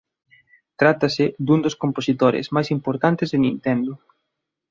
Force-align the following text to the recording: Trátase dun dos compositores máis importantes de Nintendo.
Trátase 0.81 1.25
dun 1.45 1.59
dos 1.65 1.75
compositores 1.83 2.45
máis 2.55 2.67
importantes 2.77 3.27
de 3.29 3.37
Nintendo. 3.45 3.93